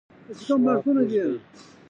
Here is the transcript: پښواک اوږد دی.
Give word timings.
پښواک 0.37 0.85
اوږد 0.87 1.09
دی. 1.11 1.23